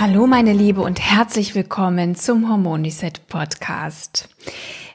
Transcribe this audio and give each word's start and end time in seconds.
Hallo 0.00 0.26
meine 0.26 0.54
Liebe 0.54 0.80
und 0.80 1.00
herzlich 1.00 1.54
willkommen 1.54 2.14
zum 2.16 2.48
Hormon 2.48 2.82
Reset 2.82 3.12
Podcast. 3.28 4.28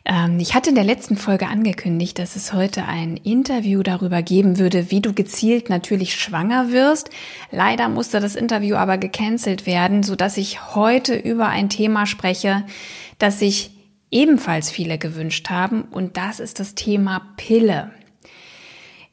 Ähm, 0.06 0.40
ich 0.40 0.56
hatte 0.56 0.70
in 0.70 0.76
der 0.76 0.84
letzten 0.84 1.16
Folge 1.16 1.48
angekündigt, 1.48 2.18
dass 2.18 2.36
es 2.36 2.52
heute 2.52 2.84
ein 2.86 3.16
Interview 3.16 3.84
darüber 3.84 4.24
geben 4.24 4.58
würde, 4.58 4.90
wie 4.90 5.00
du 5.00 5.14
gezielt 5.14 5.70
natürlich 5.70 6.16
schwanger 6.16 6.72
wirst. 6.72 7.12
Leider 7.52 7.90
musste 7.90 8.20
das 8.20 8.36
Interview 8.36 8.76
aber 8.76 8.98
gecancelt 8.98 9.66
werden, 9.68 10.02
so 10.02 10.16
dass 10.16 10.36
ich 10.36 10.76
heute 10.76 11.16
über 11.16 11.48
ein 11.48 11.70
Thema 11.70 12.08
spreche, 12.08 12.66
das 13.20 13.40
sich 13.40 13.72
ebenfalls 14.10 14.72
viele 14.72 14.98
gewünscht 14.98 15.50
haben 15.50 15.84
und 15.84 16.18
das 16.18 16.40
ist 16.40 16.60
das 16.60 16.74
Thema 16.76 17.22
Pille. 17.38 17.92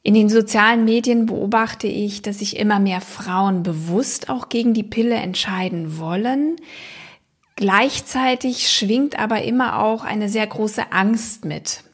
In 0.06 0.12
den 0.12 0.28
sozialen 0.28 0.84
Medien 0.84 1.24
beobachte 1.24 1.86
ich, 1.86 2.20
dass 2.20 2.41
sich 2.41 2.58
immer 2.58 2.78
mehr 2.78 3.00
Frauen 3.00 3.62
bewusst 3.62 4.28
auch 4.28 4.50
gegen 4.50 4.74
die 4.74 4.83
Pille 4.83 5.14
entscheiden 5.14 5.98
wollen. 5.98 6.56
Gleichzeitig 7.56 8.70
schwingt 8.70 9.19
aber 9.19 9.42
immer 9.44 9.83
auch 9.83 10.05
eine 10.05 10.28
sehr 10.28 10.46
große 10.46 10.92
Angst 10.92 11.46
mit. 11.46 11.84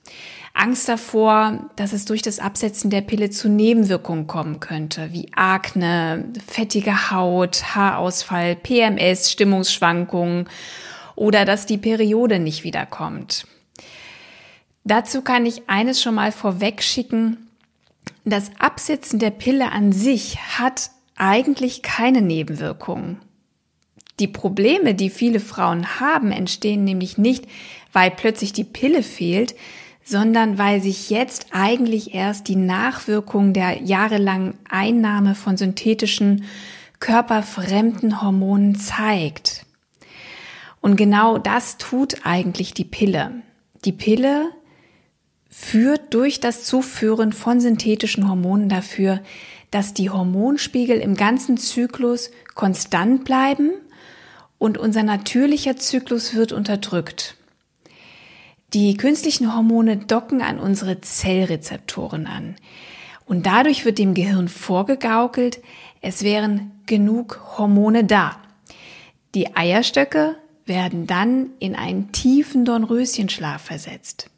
Angst 0.54 0.88
davor, 0.88 1.70
dass 1.76 1.92
es 1.92 2.04
durch 2.04 2.20
das 2.20 2.40
Absetzen 2.40 2.90
der 2.90 3.02
Pille 3.02 3.30
zu 3.30 3.48
Nebenwirkungen 3.48 4.26
kommen 4.26 4.58
könnte, 4.58 5.12
wie 5.12 5.30
Akne, 5.36 6.32
fettige 6.44 7.12
Haut, 7.12 7.76
Haarausfall, 7.76 8.56
PMS, 8.56 9.30
Stimmungsschwankungen 9.30 10.48
oder 11.14 11.44
dass 11.44 11.64
die 11.64 11.78
Periode 11.78 12.40
nicht 12.40 12.64
wiederkommt. 12.64 13.46
Dazu 14.82 15.22
kann 15.22 15.46
ich 15.46 15.68
eines 15.68 16.02
schon 16.02 16.16
mal 16.16 16.32
vorweg 16.32 16.82
schicken. 16.82 17.46
Das 18.24 18.50
Absetzen 18.58 19.18
der 19.18 19.30
Pille 19.30 19.72
an 19.72 19.92
sich 19.92 20.38
hat 20.58 20.90
eigentlich 21.16 21.82
keine 21.82 22.22
Nebenwirkungen. 22.22 23.18
Die 24.20 24.28
Probleme, 24.28 24.94
die 24.94 25.10
viele 25.10 25.40
Frauen 25.40 25.98
haben, 26.00 26.30
entstehen 26.30 26.84
nämlich 26.84 27.16
nicht, 27.16 27.46
weil 27.92 28.10
plötzlich 28.10 28.52
die 28.52 28.64
Pille 28.64 29.02
fehlt, 29.02 29.54
sondern 30.04 30.58
weil 30.58 30.82
sich 30.82 31.08
jetzt 31.08 31.46
eigentlich 31.52 32.14
erst 32.14 32.48
die 32.48 32.56
Nachwirkung 32.56 33.52
der 33.52 33.82
jahrelangen 33.82 34.54
Einnahme 34.68 35.34
von 35.34 35.56
synthetischen, 35.56 36.44
körperfremden 36.98 38.20
Hormonen 38.20 38.74
zeigt. 38.74 39.64
Und 40.80 40.96
genau 40.96 41.38
das 41.38 41.78
tut 41.78 42.24
eigentlich 42.24 42.74
die 42.74 42.84
Pille. 42.84 43.42
Die 43.84 43.92
Pille 43.92 44.50
führt 45.60 46.14
durch 46.14 46.40
das 46.40 46.64
Zuführen 46.64 47.34
von 47.34 47.60
synthetischen 47.60 48.26
Hormonen 48.26 48.70
dafür, 48.70 49.20
dass 49.70 49.92
die 49.92 50.08
Hormonspiegel 50.08 50.98
im 50.98 51.14
ganzen 51.14 51.58
Zyklus 51.58 52.30
konstant 52.54 53.24
bleiben 53.24 53.70
und 54.58 54.78
unser 54.78 55.02
natürlicher 55.02 55.76
Zyklus 55.76 56.34
wird 56.34 56.52
unterdrückt. 56.52 57.36
Die 58.72 58.96
künstlichen 58.96 59.54
Hormone 59.54 59.98
docken 59.98 60.40
an 60.40 60.58
unsere 60.58 61.02
Zellrezeptoren 61.02 62.26
an 62.26 62.56
und 63.26 63.44
dadurch 63.44 63.84
wird 63.84 63.98
dem 63.98 64.14
Gehirn 64.14 64.48
vorgegaukelt, 64.48 65.60
es 66.00 66.22
wären 66.24 66.72
genug 66.86 67.58
Hormone 67.58 68.04
da. 68.04 68.38
Die 69.34 69.54
Eierstöcke 69.54 70.36
werden 70.64 71.06
dann 71.06 71.50
in 71.58 71.76
einen 71.76 72.12
tiefen 72.12 72.64
Dornröschenschlaf 72.64 73.60
versetzt. 73.62 74.30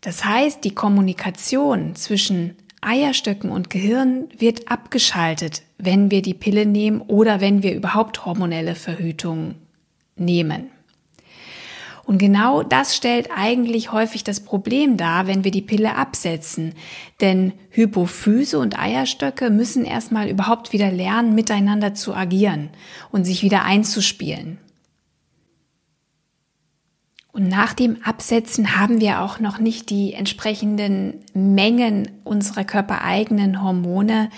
Das 0.00 0.24
heißt, 0.24 0.64
die 0.64 0.74
Kommunikation 0.74 1.94
zwischen 1.96 2.56
Eierstöcken 2.80 3.50
und 3.50 3.70
Gehirn 3.70 4.28
wird 4.36 4.70
abgeschaltet, 4.70 5.62
wenn 5.78 6.10
wir 6.10 6.22
die 6.22 6.34
Pille 6.34 6.66
nehmen 6.66 7.00
oder 7.00 7.40
wenn 7.40 7.62
wir 7.62 7.74
überhaupt 7.74 8.24
hormonelle 8.24 8.74
Verhütung 8.74 9.56
nehmen. 10.16 10.70
Und 12.04 12.16
genau 12.16 12.62
das 12.62 12.96
stellt 12.96 13.28
eigentlich 13.36 13.92
häufig 13.92 14.24
das 14.24 14.40
Problem 14.40 14.96
dar, 14.96 15.26
wenn 15.26 15.44
wir 15.44 15.50
die 15.50 15.60
Pille 15.60 15.94
absetzen. 15.94 16.72
Denn 17.20 17.52
Hypophyse 17.68 18.58
und 18.58 18.78
Eierstöcke 18.78 19.50
müssen 19.50 19.84
erstmal 19.84 20.30
überhaupt 20.30 20.72
wieder 20.72 20.90
lernen, 20.90 21.34
miteinander 21.34 21.92
zu 21.92 22.14
agieren 22.14 22.70
und 23.10 23.24
sich 23.24 23.42
wieder 23.42 23.64
einzuspielen. 23.64 24.58
Und 27.32 27.48
nach 27.48 27.74
dem 27.74 28.02
Absetzen 28.02 28.76
haben 28.76 29.00
wir 29.00 29.20
auch 29.20 29.38
noch 29.38 29.58
nicht 29.58 29.90
die 29.90 30.14
entsprechenden 30.14 31.20
Mengen 31.34 32.10
unserer 32.24 32.64
körpereigenen 32.64 33.62
Hormone, 33.62 34.30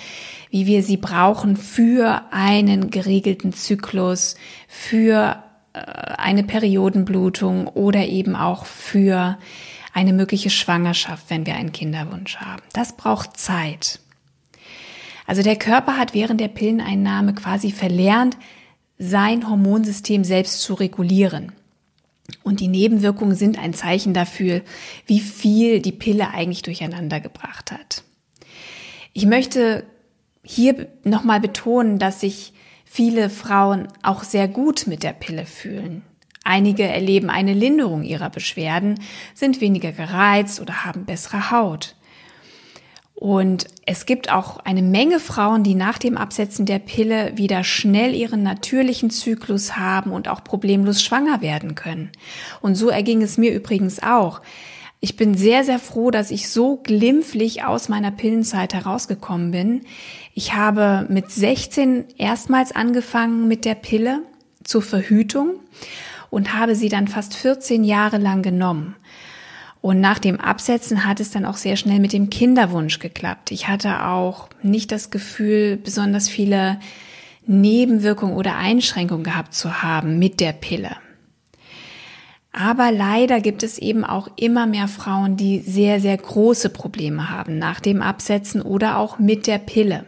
wie 0.51 0.67
wir 0.67 0.83
sie 0.83 0.97
brauchen 0.97 1.57
für 1.57 2.23
einen 2.31 2.91
geregelten 2.91 3.53
Zyklus, 3.53 4.35
für 4.67 5.43
äh, 5.73 5.81
eine 5.81 6.43
Periodenblutung 6.43 7.69
oder 7.69 8.07
eben 8.07 8.35
auch 8.35 8.67
für 8.67 9.39
eine 9.93 10.13
mögliche 10.13 10.51
Schwangerschaft, 10.51 11.27
wenn 11.29 11.47
wir 11.47 11.55
einen 11.55 11.73
Kinderwunsch 11.73 12.37
haben. 12.37 12.63
Das 12.73 12.97
braucht 12.97 13.37
Zeit. 13.37 14.01
Also 15.27 15.43
der 15.43 15.57
Körper 15.57 15.97
hat 15.97 16.13
während 16.13 16.41
der 16.41 16.49
Pilleneinnahme 16.49 17.35
quasi 17.35 17.71
verlernt, 17.71 18.37
sein 18.99 19.49
Hormonsystem 19.49 20.25
selbst 20.25 20.61
zu 20.61 20.75
regulieren. 20.75 21.53
Und 22.43 22.61
die 22.61 22.69
Nebenwirkungen 22.69 23.35
sind 23.35 23.59
ein 23.59 23.75
Zeichen 23.75 24.15
dafür, 24.15 24.63
wie 25.07 25.21
viel 25.21 25.81
die 25.81 25.93
Pille 25.93 26.31
eigentlich 26.31 26.63
durcheinander 26.63 27.21
gebracht 27.21 27.73
hat. 27.73 28.03
Ich 29.13 29.27
möchte 29.27 29.85
hier 30.43 30.89
nochmal 31.05 31.41
betonen, 31.41 31.99
dass 31.99 32.21
sich 32.21 32.53
viele 32.85 33.31
Frauen 33.31 33.89
auch 34.03 34.25
sehr 34.25 34.49
gut 34.49 34.87
mit 34.87 35.03
der 35.03 35.13
Pille 35.13 35.47
fühlen. 35.47 36.03
Einige 36.45 36.85
erleben 36.85 37.31
eine 37.31 37.53
Linderung 37.53 38.03
ihrer 38.03 38.31
Beschwerden, 38.31 38.99
sind 39.35 39.61
weniger 39.61 39.93
gereizt 39.93 40.61
oder 40.61 40.85
haben 40.85 41.05
bessere 41.05 41.51
Haut. 41.51 41.95
Und 43.21 43.67
es 43.85 44.07
gibt 44.07 44.33
auch 44.33 44.61
eine 44.61 44.81
Menge 44.81 45.21
Frauen, 45.21 45.63
die 45.63 45.75
nach 45.75 45.99
dem 45.99 46.17
Absetzen 46.17 46.65
der 46.65 46.79
Pille 46.79 47.37
wieder 47.37 47.65
schnell 47.65 48.15
ihren 48.15 48.43
natürlichen 48.43 49.11
Zyklus 49.11 49.77
haben 49.77 50.13
und 50.13 50.27
auch 50.27 50.43
problemlos 50.43 51.03
schwanger 51.03 51.43
werden 51.43 51.75
können. 51.75 52.11
Und 52.63 52.77
so 52.77 52.89
erging 52.89 53.21
es 53.21 53.37
mir 53.37 53.53
übrigens 53.53 54.03
auch. 54.03 54.41
Ich 55.01 55.19
bin 55.19 55.35
sehr, 55.35 55.65
sehr 55.65 55.79
froh, 55.79 56.11
dass 56.11 56.31
ich 56.31 56.49
so 56.49 56.79
glimpflich 56.79 57.63
aus 57.63 57.91
meiner 57.91 58.11
Pillenzeit 58.11 58.73
herausgekommen 58.73 59.51
bin. 59.51 59.83
Ich 60.33 60.55
habe 60.55 61.05
mit 61.11 61.31
16 61.31 62.07
erstmals 62.17 62.73
angefangen 62.73 63.49
mit 63.49 63.67
der 63.67 63.75
Pille 63.75 64.23
zur 64.65 64.81
Verhütung 64.81 65.57
und 66.31 66.55
habe 66.55 66.75
sie 66.75 66.89
dann 66.89 67.07
fast 67.07 67.35
14 67.35 67.85
Jahre 67.85 68.17
lang 68.17 68.41
genommen. 68.41 68.97
Und 69.83 70.01
nach 70.01 70.19
dem 70.19 70.39
Absetzen 70.39 71.07
hat 71.07 71.21
es 71.21 71.31
dann 71.31 71.47
auch 71.47 71.57
sehr 71.57 71.77
schnell 71.77 72.01
mit 72.01 72.13
dem 72.13 72.29
Kinderwunsch 72.29 72.99
geklappt. 72.99 73.51
Ich 73.51 73.69
hatte 73.69 74.07
auch 74.07 74.49
nicht 74.63 74.93
das 74.93 75.11
Gefühl, 75.11 75.77
besonders 75.77 76.29
viele 76.29 76.79
Nebenwirkungen 77.47 78.37
oder 78.37 78.57
Einschränkungen 78.57 79.25
gehabt 79.25 79.55
zu 79.55 79.83
haben 79.83 80.19
mit 80.19 80.41
der 80.41 80.53
Pille. 80.53 80.97
Aber 82.53 82.91
leider 82.91 83.41
gibt 83.41 83.63
es 83.63 83.79
eben 83.79 84.05
auch 84.05 84.29
immer 84.37 84.67
mehr 84.67 84.89
Frauen, 84.89 85.37
die 85.37 85.61
sehr, 85.61 86.01
sehr 86.01 86.17
große 86.17 86.71
Probleme 86.71 87.31
haben 87.31 87.59
nach 87.59 87.81
dem 87.81 88.03
Absetzen 88.03 88.61
oder 88.61 88.99
auch 88.99 89.19
mit 89.19 89.47
der 89.47 89.59
Pille 89.59 90.05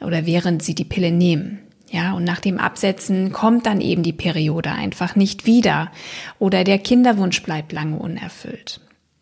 oder 0.00 0.24
während 0.24 0.62
sie 0.62 0.74
die 0.74 0.84
Pille 0.84 1.10
nehmen. 1.10 1.60
Ja, 1.92 2.14
und 2.14 2.24
nach 2.24 2.40
dem 2.40 2.58
Absetzen 2.58 3.32
kommt 3.32 3.66
dann 3.66 3.82
eben 3.82 4.02
die 4.02 4.14
Periode 4.14 4.72
einfach 4.72 5.14
nicht 5.14 5.44
wieder 5.44 5.92
oder 6.38 6.64
der 6.64 6.78
Kinderwunsch 6.78 7.42
bleibt 7.42 7.70
lange 7.70 7.98
unerfüllt. 7.98 8.80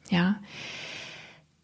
Ja. 0.09 0.37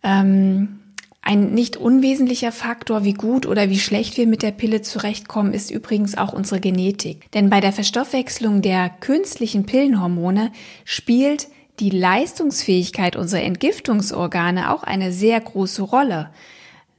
Ähm, 0.03 0.81
ein 1.23 1.55
nicht 1.55 1.76
unwesentlicher 1.76 2.50
Faktor, 2.50 3.05
wie 3.05 3.14
gut 3.14 3.47
oder 3.47 3.70
wie 3.70 3.79
schlecht 3.79 4.17
wir 4.17 4.26
mit 4.26 4.43
der 4.43 4.50
Pille 4.50 4.82
zurechtkommen, 4.82 5.55
ist 5.55 5.70
übrigens 5.70 6.19
auch 6.19 6.32
unsere 6.32 6.61
Genetik. 6.61 7.31
Denn 7.32 7.50
bei 7.50 7.61
der 7.61 7.73
Verstoffwechslung 7.73 8.61
der 8.61 8.88
künstlichen 8.88 9.64
Pillenhormone 9.64 10.50
spielt 10.85 11.47
die 11.79 11.91
Leistungsfähigkeit 11.91 13.14
unserer 13.14 13.43
Entgiftungsorgane 13.43 14.73
auch 14.73 14.82
eine 14.82 15.12
sehr 15.12 15.41
große 15.41 15.82
Rolle. 15.82 16.31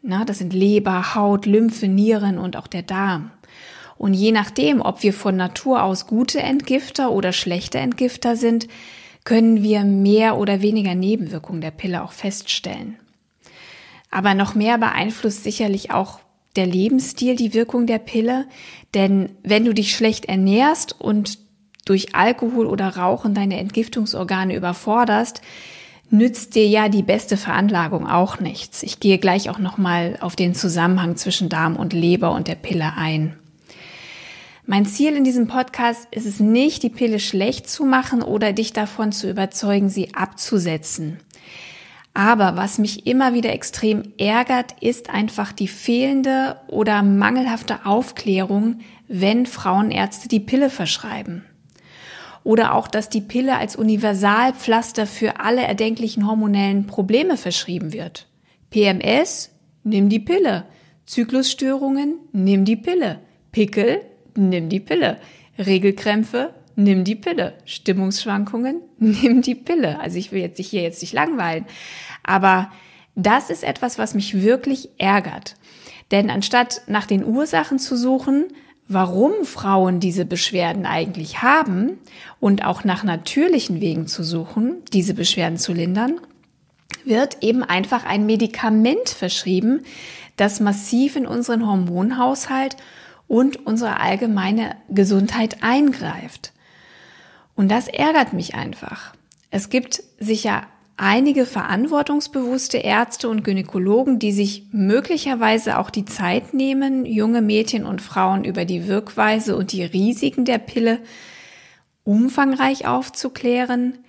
Na, 0.02 0.24
das 0.24 0.38
sind 0.38 0.54
Leber, 0.54 1.14
Haut, 1.14 1.46
Lymphe, 1.46 1.90
Nieren 1.90 2.38
und 2.38 2.56
auch 2.56 2.68
der 2.68 2.84
Darm. 2.84 3.32
Und 3.98 4.14
je 4.14 4.32
nachdem, 4.32 4.82
ob 4.82 5.04
wir 5.04 5.14
von 5.14 5.36
Natur 5.36 5.84
aus 5.84 6.08
gute 6.08 6.40
Entgifter 6.40 7.12
oder 7.12 7.34
schlechte 7.34 7.80
Entgifter 7.80 8.36
sind, 8.36 8.68
können 9.24 9.64
wir 9.64 9.84
mehr 9.84 10.38
oder 10.38 10.62
weniger 10.62 10.96
Nebenwirkungen 10.96 11.62
der 11.62 11.72
Pille 11.72 12.04
auch 12.04 12.12
feststellen. 12.12 12.98
Aber 14.10 14.34
noch 14.34 14.56
mehr 14.56 14.78
beeinflusst 14.78 15.44
sicherlich 15.44 15.92
auch 15.92 16.20
der 16.56 16.66
Lebensstil 16.66 17.36
die 17.36 17.54
Wirkung 17.54 17.88
der 17.88 18.00
Pille, 18.00 18.46
denn 18.94 19.30
wenn 19.44 19.66
du 19.66 19.74
dich 19.74 19.96
schlecht 19.96 20.26
ernährst 20.26 21.00
und 21.00 21.40
durch 21.86 22.16
Alkohol 22.16 22.66
oder 22.66 22.98
Rauchen 22.98 23.34
deine 23.34 23.60
Entgiftungsorgane 23.60 24.56
überforderst, 24.56 25.42
nützt 26.10 26.56
dir 26.56 26.68
ja 26.68 26.90
die 26.90 27.04
beste 27.04 27.38
Veranlagung 27.38 28.08
auch 28.08 28.40
nichts. 28.40 28.82
Ich 28.84 29.00
gehe 29.00 29.18
gleich 29.18 29.50
auch 29.50 29.60
nochmal 29.60 30.18
auf 30.22 30.36
den 30.36 30.56
Zusammenhang 30.56 31.16
zwischen 31.18 31.50
Darm 31.50 31.76
und 31.76 31.94
Leber 31.94 32.32
und 32.32 32.48
der 32.48 32.56
Pille 32.56 32.94
ein. 32.96 33.36
Mein 34.70 34.86
Ziel 34.86 35.16
in 35.16 35.24
diesem 35.24 35.48
Podcast 35.48 36.10
ist 36.12 36.26
es 36.26 36.42
nicht, 36.42 36.84
die 36.84 36.90
Pille 36.90 37.20
schlecht 37.20 37.70
zu 37.70 37.86
machen 37.86 38.22
oder 38.22 38.52
dich 38.52 38.74
davon 38.74 39.14
zu 39.14 39.30
überzeugen, 39.30 39.88
sie 39.88 40.14
abzusetzen. 40.14 41.22
Aber 42.14 42.58
was 42.58 42.78
mich 42.78 43.08
immer 43.08 43.34
wieder 43.34 43.54
extrem 43.54 44.12
ärgert, 44.18 44.74
ist 44.82 45.10
einfach 45.10 45.54
die 45.54 45.70
fehlende 45.70 46.58
oder 46.68 47.02
mangelhafte 47.02 47.86
Aufklärung, 47.86 48.80
wenn 49.08 49.46
Frauenärzte 49.46 50.28
die 50.28 50.42
Pille 50.42 50.70
verschreiben. 50.70 51.46
Oder 52.44 52.74
auch, 52.74 52.90
dass 52.90 53.08
die 53.08 53.22
Pille 53.22 53.58
als 53.58 53.78
Universalpflaster 53.78 55.08
für 55.08 55.40
alle 55.40 55.62
erdenklichen 55.62 56.28
hormonellen 56.28 56.88
Probleme 56.88 57.38
verschrieben 57.38 57.94
wird. 57.94 58.28
PMS, 58.70 59.50
nimm 59.86 60.10
die 60.10 60.20
Pille. 60.20 60.66
Zyklusstörungen, 61.06 62.16
nimm 62.34 62.66
die 62.66 62.76
Pille. 62.76 63.22
Pickel, 63.54 64.02
nimm 64.38 64.70
die 64.70 64.80
Pille. 64.80 65.18
Regelkrämpfe, 65.58 66.54
nimm 66.76 67.04
die 67.04 67.16
Pille. 67.16 67.54
Stimmungsschwankungen, 67.66 68.82
nimm 69.00 69.42
die 69.42 69.56
Pille. 69.56 70.00
Also 70.00 70.18
ich 70.18 70.32
will 70.32 70.42
jetzt 70.42 70.60
dich 70.60 70.70
hier 70.70 70.82
jetzt 70.82 71.02
nicht 71.02 71.14
langweilen. 71.14 71.66
Aber 72.24 72.72
das 73.16 73.50
ist 73.50 73.64
etwas, 73.64 73.98
was 73.98 74.14
mich 74.14 74.42
wirklich 74.42 74.90
ärgert. 74.98 75.56
Denn 76.12 76.30
anstatt 76.30 76.82
nach 76.88 77.06
den 77.06 77.26
Ursachen 77.26 77.80
zu 77.80 77.98
suchen, 77.98 78.46
warum 78.88 79.44
Frauen 79.44 80.00
diese 80.00 80.24
Beschwerden 80.24 80.86
eigentlich 80.86 81.42
haben 81.42 81.98
und 82.40 82.64
auch 82.64 82.84
nach 82.84 83.04
natürlichen 83.04 83.82
Wegen 83.82 84.08
zu 84.08 84.24
suchen, 84.24 84.78
diese 84.94 85.14
Beschwerden 85.14 85.58
zu 85.58 85.74
lindern, 85.74 86.22
wird 87.04 87.38
eben 87.42 87.64
einfach 87.64 88.06
ein 88.06 88.26
Medikament 88.26 89.10
verschrieben, 89.10 89.82
das 90.38 90.60
massiv 90.60 91.16
in 91.16 91.26
unseren 91.26 91.66
Hormonhaushalt 91.66 92.78
und 93.28 93.66
unsere 93.66 94.00
allgemeine 94.00 94.76
Gesundheit 94.90 95.64
eingreift. 95.64 96.54
Und 97.56 97.70
das 97.70 97.88
ärgert 97.88 98.34
mich 98.34 98.56
einfach. 98.56 99.14
Es 99.50 99.70
gibt 99.70 100.04
sicher 100.20 100.64
einige 100.98 101.46
verantwortungsbewusste 101.46 102.78
Ärzte 102.78 103.30
und 103.30 103.44
Gynäkologen, 103.44 104.20
die 104.20 104.32
sich 104.32 104.64
möglicherweise 104.72 105.78
auch 105.78 105.92
die 105.92 106.06
Zeit 106.06 106.54
nehmen, 106.54 107.06
junge 107.06 107.42
Mädchen 107.42 107.86
und 107.86 108.02
Frauen 108.02 108.44
über 108.44 108.66
die 108.66 108.88
Wirkweise 108.88 109.56
und 109.56 109.72
die 109.72 109.84
Risiken 109.84 110.44
der 110.44 110.58
Pille 110.58 111.00
umfangreich 112.04 112.88
aufzuklären. 112.88 114.00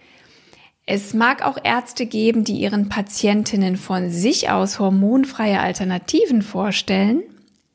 Es 0.87 1.13
mag 1.13 1.45
auch 1.45 1.59
Ärzte 1.63 2.07
geben, 2.07 2.45
die 2.45 2.59
ihren 2.59 2.89
Patientinnen 2.89 3.77
von 3.77 4.11
sich 4.11 4.51
aus 4.51 4.79
hormonfreie 4.79 5.61
Alternativen 5.61 6.41
vorstellen, 6.41 7.23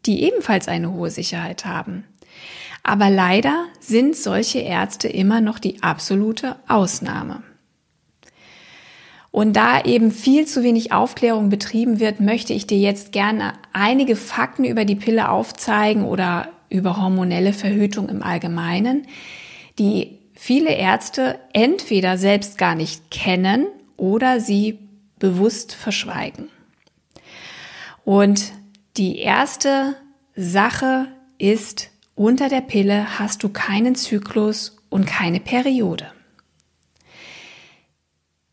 die 0.06 0.24
ebenfalls 0.24 0.68
eine 0.68 0.92
hohe 0.92 1.10
Sicherheit 1.10 1.66
haben. 1.66 2.06
Aber 2.84 3.10
leider 3.10 3.66
sind 3.80 4.16
solche 4.16 4.60
Ärzte 4.60 5.08
immer 5.08 5.40
noch 5.40 5.60
die 5.60 5.82
absolute 5.82 6.58
Ausnahme. 6.68 7.44
Und 9.32 9.56
da 9.56 9.82
eben 9.82 10.12
viel 10.12 10.46
zu 10.46 10.62
wenig 10.64 10.92
Aufklärung 10.92 11.50
betrieben 11.50 12.00
wird, 12.00 12.20
möchte 12.20 12.54
ich 12.54 12.68
dir 12.68 12.78
jetzt 12.78 13.12
gerne 13.12 13.54
einige 13.72 14.16
Fakten 14.16 14.64
über 14.64 14.86
die 14.86 14.96
Pille 14.96 15.30
aufzeigen 15.30 16.04
oder 16.04 16.50
über 16.70 16.98
hormonelle 16.98 17.54
Verhütung 17.54 18.10
im 18.10 18.22
Allgemeinen, 18.22 19.08
die 19.80 20.20
viele 20.36 20.74
Ärzte 20.74 21.40
entweder 21.54 22.18
selbst 22.18 22.58
gar 22.58 22.76
nicht 22.76 23.10
kennen 23.10 23.66
oder 23.98 24.40
sie 24.40 24.78
bewusst 25.18 25.74
verschweigen. 25.74 26.50
Und 28.06 28.52
die 28.98 29.20
erste 29.20 29.96
Sache 30.36 31.08
ist, 31.38 31.90
unter 32.16 32.50
der 32.50 32.62
Pille 32.62 33.20
hast 33.20 33.44
du 33.44 33.50
keinen 33.50 33.96
Zyklus 33.96 34.78
und 34.90 35.06
keine 35.08 35.40
Periode. 35.40 36.12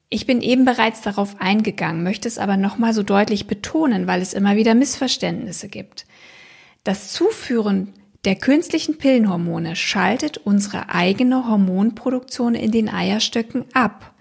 Ich 0.08 0.26
bin 0.26 0.40
eben 0.40 0.64
bereits 0.64 1.02
darauf 1.02 1.40
eingegangen, 1.40 2.02
möchte 2.02 2.26
es 2.26 2.38
aber 2.38 2.56
nochmal 2.56 2.94
so 2.94 3.02
deutlich 3.02 3.46
betonen, 3.46 4.06
weil 4.06 4.22
es 4.22 4.32
immer 4.32 4.56
wieder 4.56 4.74
Missverständnisse 4.74 5.68
gibt. 5.68 6.06
Das 6.82 7.12
Zuführen 7.12 7.92
der 8.24 8.34
künstlichen 8.34 8.98
Pillenhormone 8.98 9.76
schaltet 9.76 10.38
unsere 10.38 10.88
eigene 10.90 11.46
Hormonproduktion 11.46 12.54
in 12.54 12.70
den 12.70 12.88
Eierstöcken 12.88 13.64
ab. 13.72 14.14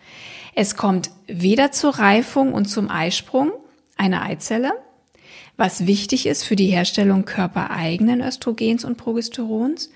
Es 0.53 0.75
kommt 0.75 1.11
weder 1.27 1.71
zur 1.71 1.97
Reifung 1.97 2.53
und 2.53 2.65
zum 2.65 2.89
Eisprung 2.89 3.51
einer 3.97 4.23
Eizelle, 4.23 4.71
was 5.57 5.87
wichtig 5.87 6.25
ist 6.25 6.43
für 6.43 6.55
die 6.55 6.67
Herstellung 6.67 7.25
körpereigenen 7.25 8.21
Östrogens 8.21 8.85
und 8.85 8.97
Progesterons, 8.97 9.89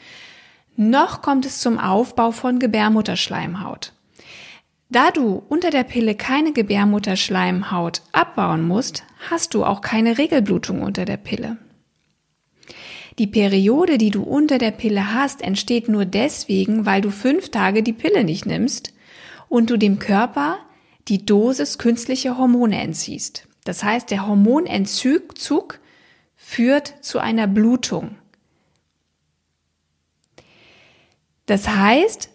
noch 0.75 1.21
kommt 1.21 1.45
es 1.45 1.59
zum 1.59 1.79
Aufbau 1.79 2.31
von 2.31 2.59
Gebärmutterschleimhaut. 2.59 3.93
Da 4.89 5.11
du 5.11 5.41
unter 5.49 5.69
der 5.69 5.83
Pille 5.83 6.15
keine 6.15 6.51
Gebärmutterschleimhaut 6.51 8.01
abbauen 8.11 8.67
musst, 8.67 9.03
hast 9.29 9.53
du 9.53 9.65
auch 9.65 9.81
keine 9.81 10.17
Regelblutung 10.17 10.81
unter 10.81 11.05
der 11.05 11.17
Pille. 11.17 11.57
Die 13.19 13.27
Periode, 13.27 13.97
die 13.97 14.09
du 14.09 14.23
unter 14.23 14.57
der 14.57 14.71
Pille 14.71 15.13
hast, 15.13 15.41
entsteht 15.41 15.87
nur 15.87 16.05
deswegen, 16.05 16.85
weil 16.85 17.01
du 17.01 17.11
fünf 17.11 17.49
Tage 17.49 17.83
die 17.83 17.93
Pille 17.93 18.23
nicht 18.23 18.45
nimmst 18.45 18.93
und 19.49 19.69
du 19.69 19.77
dem 19.77 19.99
Körper 19.99 20.57
die 21.07 21.25
Dosis 21.25 21.77
künstlicher 21.77 22.37
Hormone 22.37 22.81
entziehst. 22.81 23.47
Das 23.63 23.83
heißt, 23.83 24.11
der 24.11 24.27
Hormonentzug 24.27 25.79
führt 26.35 26.93
zu 27.01 27.19
einer 27.19 27.47
Blutung. 27.47 28.15
Das 31.45 31.67
heißt, 31.67 32.29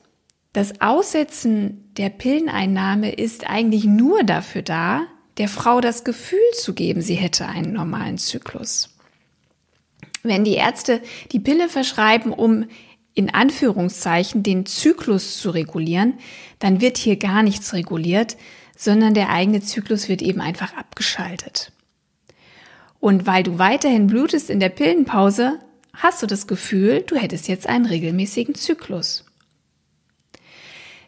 das 0.52 0.80
Aussetzen 0.80 1.92
der 1.96 2.08
Pilleneinnahme 2.08 3.12
ist 3.12 3.48
eigentlich 3.48 3.84
nur 3.84 4.24
dafür 4.24 4.62
da, 4.62 5.06
der 5.36 5.48
Frau 5.48 5.80
das 5.80 6.04
Gefühl 6.04 6.38
zu 6.54 6.74
geben, 6.74 7.00
sie 7.00 7.14
hätte 7.14 7.46
einen 7.46 7.72
normalen 7.72 8.18
Zyklus. 8.18 8.96
Wenn 10.22 10.44
die 10.44 10.54
Ärzte 10.54 11.00
die 11.32 11.40
Pille 11.40 11.68
verschreiben, 11.68 12.32
um 12.32 12.66
in 13.14 13.32
Anführungszeichen 13.32 14.42
den 14.42 14.66
Zyklus 14.66 15.40
zu 15.40 15.50
regulieren, 15.50 16.14
dann 16.58 16.80
wird 16.80 16.98
hier 16.98 17.16
gar 17.16 17.42
nichts 17.42 17.72
reguliert, 17.72 18.36
sondern 18.78 19.12
der 19.12 19.30
eigene 19.30 19.60
Zyklus 19.60 20.08
wird 20.08 20.22
eben 20.22 20.40
einfach 20.40 20.76
abgeschaltet. 20.76 21.72
Und 23.00 23.26
weil 23.26 23.42
du 23.42 23.58
weiterhin 23.58 24.06
blutest 24.06 24.50
in 24.50 24.60
der 24.60 24.68
Pillenpause, 24.68 25.58
hast 25.94 26.22
du 26.22 26.26
das 26.26 26.46
Gefühl, 26.46 27.02
du 27.02 27.16
hättest 27.16 27.48
jetzt 27.48 27.68
einen 27.68 27.86
regelmäßigen 27.86 28.54
Zyklus. 28.54 29.24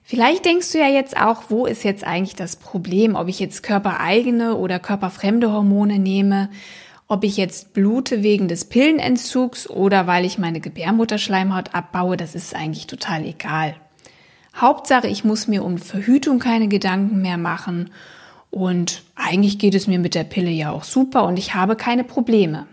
Vielleicht 0.03 0.45
denkst 0.45 0.73
du 0.73 0.79
ja 0.79 0.89
jetzt 0.89 1.17
auch, 1.17 1.45
wo 1.49 1.65
ist 1.65 1.85
jetzt 1.85 2.03
eigentlich 2.03 2.35
das 2.35 2.57
Problem, 2.57 3.15
ob 3.15 3.29
ich 3.29 3.39
jetzt 3.39 3.62
körpereigene 3.62 4.57
oder 4.57 4.81
körperfremde 4.81 5.53
Hormone 5.53 6.00
nehme, 6.00 6.50
ob 7.07 7.23
ich 7.23 7.37
jetzt 7.37 7.73
blute 7.73 8.25
wegen 8.25 8.49
des 8.49 8.65
Pillenentzugs 8.65 9.71
oder 9.71 10.09
weil 10.09 10.25
ich 10.25 10.39
meine 10.39 10.59
Gebärmutterschleimhaut 10.59 11.73
abbaue, 11.73 12.17
das 12.17 12.35
ist 12.35 12.57
eigentlich 12.57 12.89
total 12.89 13.25
egal. 13.25 13.77
Hauptsache, 14.61 15.09
ich 15.09 15.25
muss 15.25 15.49
mir 15.49 15.64
um 15.64 15.79
Verhütung 15.79 16.38
keine 16.38 16.69
Gedanken 16.69 17.23
mehr 17.23 17.38
machen 17.38 17.90
und 18.50 19.02
eigentlich 19.14 19.59
geht 19.59 19.75
es 19.75 19.87
mir 19.87 19.99
mit 19.99 20.14
der 20.14 20.25
Pille 20.25 20.50
ja 20.50 20.71
auch 20.71 20.85
super 20.85 21.25
und 21.25 21.38
ich 21.38 21.55
habe 21.55 21.76
keine 21.76 22.05
Probleme. 22.05 22.67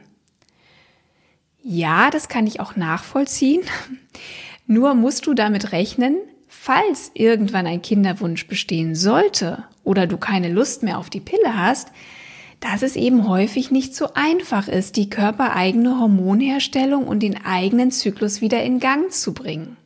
Ja, 1.63 2.09
das 2.09 2.29
kann 2.29 2.47
ich 2.47 2.59
auch 2.59 2.75
nachvollziehen. 2.75 3.61
Nur 4.67 4.95
musst 4.95 5.27
du 5.27 5.33
damit 5.33 5.71
rechnen, 5.71 6.17
falls 6.47 7.11
irgendwann 7.13 7.67
ein 7.67 7.81
Kinderwunsch 7.81 8.47
bestehen 8.47 8.95
sollte 8.95 9.63
oder 9.83 10.07
du 10.07 10.17
keine 10.17 10.49
Lust 10.49 10.83
mehr 10.83 10.97
auf 10.97 11.09
die 11.09 11.21
Pille 11.21 11.57
hast, 11.57 11.91
dass 12.59 12.81
es 12.81 12.95
eben 12.95 13.27
häufig 13.27 13.71
nicht 13.71 13.95
so 13.95 14.13
einfach 14.13 14.67
ist, 14.67 14.97
die 14.97 15.09
körpereigene 15.09 15.99
Hormonherstellung 15.99 17.07
und 17.07 17.21
den 17.21 17.45
eigenen 17.45 17.91
Zyklus 17.91 18.41
wieder 18.41 18.63
in 18.63 18.79
Gang 18.79 19.11
zu 19.11 19.33
bringen. 19.33 19.77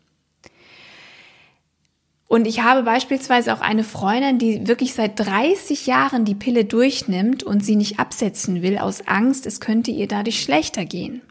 Und 2.31 2.47
ich 2.47 2.61
habe 2.61 2.83
beispielsweise 2.83 3.53
auch 3.53 3.59
eine 3.59 3.83
Freundin, 3.83 4.39
die 4.39 4.65
wirklich 4.65 4.93
seit 4.93 5.19
30 5.19 5.85
Jahren 5.85 6.23
die 6.23 6.33
Pille 6.33 6.63
durchnimmt 6.63 7.43
und 7.43 7.59
sie 7.59 7.75
nicht 7.75 7.99
absetzen 7.99 8.61
will 8.61 8.77
aus 8.77 9.05
Angst, 9.05 9.45
es 9.45 9.59
könnte 9.59 9.91
ihr 9.91 10.07
dadurch 10.07 10.41
schlechter 10.41 10.85
gehen. 10.85 11.21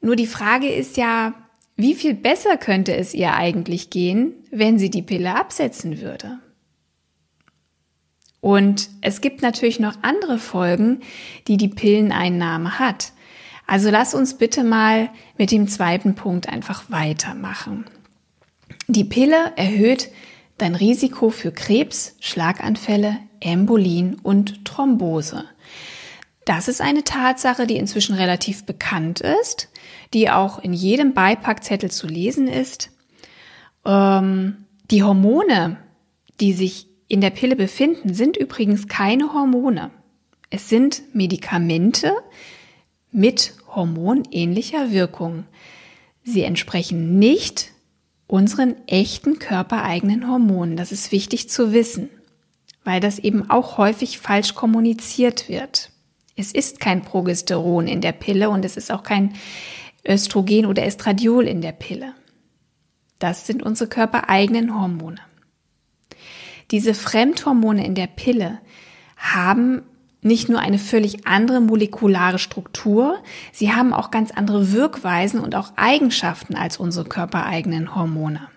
Nur 0.00 0.16
die 0.16 0.26
Frage 0.26 0.66
ist 0.66 0.96
ja, 0.96 1.34
wie 1.76 1.94
viel 1.94 2.14
besser 2.14 2.56
könnte 2.56 2.96
es 2.96 3.14
ihr 3.14 3.34
eigentlich 3.34 3.90
gehen, 3.90 4.32
wenn 4.50 4.80
sie 4.80 4.90
die 4.90 5.00
Pille 5.00 5.36
absetzen 5.36 6.00
würde? 6.00 6.40
Und 8.40 8.90
es 9.00 9.20
gibt 9.20 9.42
natürlich 9.42 9.78
noch 9.78 9.94
andere 10.02 10.38
Folgen, 10.38 11.02
die 11.46 11.56
die 11.56 11.68
Pilleneinnahme 11.68 12.80
hat. 12.80 13.12
Also 13.68 13.90
lass 13.90 14.12
uns 14.12 14.36
bitte 14.38 14.64
mal 14.64 15.08
mit 15.38 15.52
dem 15.52 15.68
zweiten 15.68 16.16
Punkt 16.16 16.48
einfach 16.48 16.82
weitermachen. 16.88 17.84
Die 18.88 19.04
Pille 19.04 19.52
erhöht 19.56 20.10
dein 20.58 20.74
Risiko 20.74 21.30
für 21.30 21.52
Krebs, 21.52 22.16
Schlaganfälle, 22.20 23.18
Embolien 23.40 24.16
und 24.16 24.64
Thrombose. 24.64 25.44
Das 26.44 26.68
ist 26.68 26.80
eine 26.80 27.04
Tatsache, 27.04 27.66
die 27.66 27.76
inzwischen 27.76 28.14
relativ 28.14 28.64
bekannt 28.64 29.20
ist, 29.20 29.68
die 30.12 30.30
auch 30.30 30.58
in 30.58 30.72
jedem 30.72 31.14
Beipackzettel 31.14 31.90
zu 31.90 32.06
lesen 32.06 32.48
ist. 32.48 32.90
Ähm, 33.84 34.66
die 34.90 35.02
Hormone, 35.02 35.78
die 36.40 36.52
sich 36.52 36.88
in 37.08 37.20
der 37.20 37.30
Pille 37.30 37.56
befinden, 37.56 38.14
sind 38.14 38.36
übrigens 38.36 38.88
keine 38.88 39.32
Hormone. 39.32 39.90
Es 40.50 40.68
sind 40.68 41.02
Medikamente 41.14 42.12
mit 43.10 43.54
hormonähnlicher 43.74 44.90
Wirkung. 44.90 45.44
Sie 46.24 46.42
entsprechen 46.42 47.18
nicht 47.18 47.71
unseren 48.26 48.76
echten 48.86 49.38
körpereigenen 49.38 50.28
Hormonen. 50.28 50.76
Das 50.76 50.92
ist 50.92 51.12
wichtig 51.12 51.48
zu 51.50 51.72
wissen, 51.72 52.08
weil 52.84 53.00
das 53.00 53.18
eben 53.18 53.50
auch 53.50 53.78
häufig 53.78 54.18
falsch 54.18 54.54
kommuniziert 54.54 55.48
wird. 55.48 55.90
Es 56.36 56.52
ist 56.52 56.80
kein 56.80 57.02
Progesteron 57.02 57.86
in 57.86 58.00
der 58.00 58.12
Pille 58.12 58.48
und 58.50 58.64
es 58.64 58.76
ist 58.76 58.90
auch 58.90 59.02
kein 59.02 59.34
Östrogen 60.06 60.66
oder 60.66 60.84
Estradiol 60.84 61.46
in 61.46 61.60
der 61.60 61.72
Pille. 61.72 62.14
Das 63.18 63.46
sind 63.46 63.62
unsere 63.62 63.88
körpereigenen 63.88 64.74
Hormone. 64.74 65.18
Diese 66.70 66.94
Fremdhormone 66.94 67.84
in 67.84 67.94
der 67.94 68.06
Pille 68.06 68.58
haben 69.16 69.82
nicht 70.22 70.48
nur 70.48 70.60
eine 70.60 70.78
völlig 70.78 71.26
andere 71.26 71.60
molekulare 71.60 72.38
Struktur, 72.38 73.18
sie 73.52 73.72
haben 73.72 73.92
auch 73.92 74.10
ganz 74.10 74.30
andere 74.30 74.72
Wirkweisen 74.72 75.40
und 75.40 75.54
auch 75.54 75.72
Eigenschaften 75.76 76.54
als 76.54 76.78
unsere 76.78 77.04
körpereigenen 77.04 77.94
Hormone. 77.94 78.48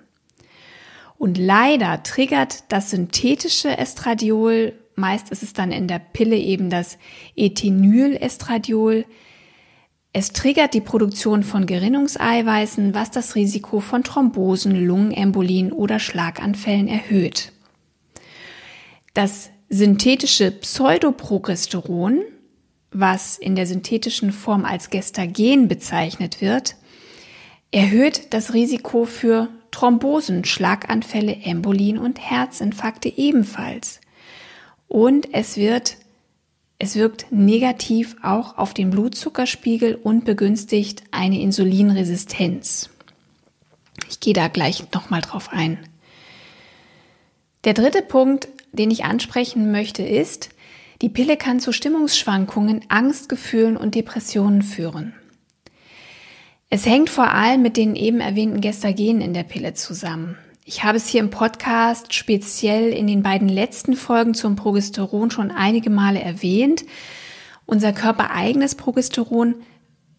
Und 1.17 1.37
leider 1.37 2.03
triggert 2.03 2.71
das 2.71 2.91
synthetische 2.91 3.77
Estradiol, 3.77 4.73
meist 4.95 5.31
ist 5.31 5.43
es 5.43 5.53
dann 5.53 5.71
in 5.71 5.87
der 5.87 5.99
Pille 5.99 6.37
eben 6.37 6.69
das 6.69 6.97
Ethinylestradiol, 7.35 9.05
es 10.17 10.31
triggert 10.31 10.73
die 10.73 10.81
Produktion 10.81 11.43
von 11.43 11.65
Gerinnungseiweißen, 11.65 12.93
was 12.93 13.11
das 13.11 13.35
Risiko 13.35 13.81
von 13.81 14.01
Thrombosen, 14.01 14.73
Lungenembolien 14.85 15.73
oder 15.73 15.99
Schlaganfällen 15.99 16.87
erhöht. 16.87 17.51
Das 19.13 19.49
synthetische 19.69 20.51
Pseudoprogesteron, 20.51 22.21
was 22.91 23.37
in 23.37 23.55
der 23.55 23.67
synthetischen 23.67 24.31
Form 24.31 24.65
als 24.65 24.89
Gestagen 24.89 25.67
bezeichnet 25.67 26.41
wird, 26.41 26.75
erhöht 27.71 28.33
das 28.33 28.53
Risiko 28.53 29.05
für 29.05 29.49
Thrombosen, 29.71 30.45
Schlaganfälle, 30.45 31.35
Embolien 31.43 31.97
und 31.97 32.19
Herzinfarkte 32.19 33.09
ebenfalls. 33.09 33.99
Und 34.87 35.33
es 35.33 35.57
wird 35.57 35.97
es 36.77 36.95
wirkt 36.95 37.31
negativ 37.31 38.17
auch 38.21 38.57
auf 38.57 38.73
den 38.73 38.89
Blutzuckerspiegel 38.89 39.95
und 39.95 40.25
begünstigt 40.25 41.03
eine 41.11 41.39
Insulinresistenz. 41.39 42.89
Ich 44.09 44.19
gehe 44.19 44.33
da 44.33 44.49
gleich 44.49 44.91
nochmal 44.91 45.21
drauf 45.21 45.49
ein. 45.51 45.79
Der 47.63 47.73
dritte 47.73 48.01
Punkt 48.01 48.49
den 48.75 48.91
ich 48.91 49.05
ansprechen 49.05 49.71
möchte, 49.71 50.03
ist, 50.03 50.49
die 51.01 51.09
Pille 51.09 51.37
kann 51.37 51.59
zu 51.59 51.71
Stimmungsschwankungen, 51.71 52.85
Angstgefühlen 52.87 53.77
und 53.77 53.95
Depressionen 53.95 54.61
führen. 54.61 55.13
Es 56.69 56.85
hängt 56.85 57.09
vor 57.09 57.31
allem 57.31 57.61
mit 57.61 57.77
den 57.77 57.95
eben 57.95 58.19
erwähnten 58.19 58.61
Gestagenen 58.61 59.21
in 59.21 59.33
der 59.33 59.43
Pille 59.43 59.73
zusammen. 59.73 60.37
Ich 60.63 60.83
habe 60.83 60.97
es 60.97 61.07
hier 61.07 61.19
im 61.19 61.29
Podcast 61.29 62.13
speziell 62.13 62.91
in 62.91 63.05
den 63.05 63.21
beiden 63.21 63.47
letzten 63.47 63.95
Folgen 63.95 64.33
zum 64.33 64.55
Progesteron 64.55 65.29
schon 65.29 65.51
einige 65.51 65.91
Male 65.91 66.19
erwähnt. 66.19 66.85
Unser 67.67 67.93
körpereigenes 67.93 68.73
Progesteron, 68.73 69.55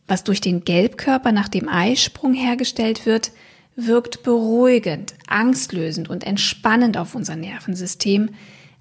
was 0.07 0.23
durch 0.23 0.41
den 0.41 0.65
Gelbkörper 0.65 1.33
nach 1.33 1.49
dem 1.49 1.69
Eisprung 1.69 2.33
hergestellt 2.33 3.07
wird, 3.07 3.33
wirkt 3.77 4.23
beruhigend, 4.23 5.15
angstlösend 5.27 6.09
und 6.09 6.25
entspannend 6.27 6.97
auf 6.97 7.15
unser 7.15 7.37
Nervensystem, 7.37 8.31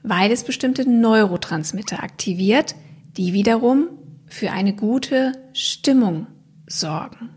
weil 0.01 0.31
es 0.31 0.43
bestimmte 0.43 0.89
Neurotransmitter 0.89 2.01
aktiviert, 2.01 2.75
die 3.17 3.33
wiederum 3.33 3.89
für 4.27 4.51
eine 4.51 4.73
gute 4.73 5.33
Stimmung 5.53 6.27
sorgen. 6.65 7.29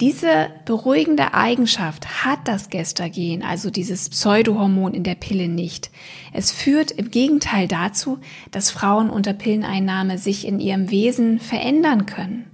Diese 0.00 0.50
beruhigende 0.64 1.34
Eigenschaft 1.34 2.24
hat 2.24 2.38
das 2.44 2.70
Gestagen, 2.70 3.42
also 3.42 3.68
dieses 3.68 4.08
Pseudohormon 4.08 4.94
in 4.94 5.02
der 5.02 5.16
Pille 5.16 5.48
nicht. 5.48 5.90
Es 6.32 6.52
führt 6.52 6.92
im 6.92 7.10
Gegenteil 7.10 7.66
dazu, 7.66 8.18
dass 8.52 8.70
Frauen 8.70 9.10
unter 9.10 9.32
Pilleneinnahme 9.32 10.16
sich 10.18 10.46
in 10.46 10.60
ihrem 10.60 10.90
Wesen 10.92 11.40
verändern 11.40 12.06
können 12.06 12.48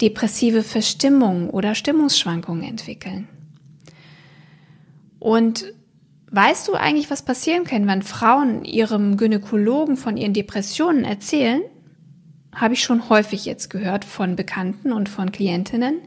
depressive 0.00 0.62
Verstimmungen 0.62 1.50
oder 1.50 1.74
Stimmungsschwankungen 1.74 2.62
entwickeln. 2.62 3.28
Und 5.18 5.72
weißt 6.30 6.68
du 6.68 6.74
eigentlich, 6.74 7.10
was 7.10 7.24
passieren 7.24 7.64
kann, 7.64 7.86
wenn 7.86 8.02
Frauen 8.02 8.64
ihrem 8.64 9.16
Gynäkologen 9.16 9.96
von 9.96 10.16
ihren 10.16 10.34
Depressionen 10.34 11.04
erzählen? 11.04 11.62
Habe 12.54 12.74
ich 12.74 12.82
schon 12.82 13.08
häufig 13.08 13.44
jetzt 13.44 13.70
gehört 13.70 14.04
von 14.04 14.36
Bekannten 14.36 14.92
und 14.92 15.08
von 15.08 15.32
Klientinnen. 15.32 15.98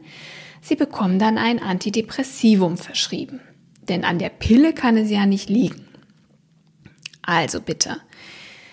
Sie 0.60 0.76
bekommen 0.76 1.18
dann 1.18 1.38
ein 1.38 1.60
Antidepressivum 1.60 2.76
verschrieben. 2.76 3.40
Denn 3.88 4.04
an 4.04 4.18
der 4.18 4.28
Pille 4.28 4.72
kann 4.72 4.96
es 4.96 5.10
ja 5.10 5.26
nicht 5.26 5.50
liegen. 5.50 5.86
Also 7.22 7.60
bitte, 7.60 7.98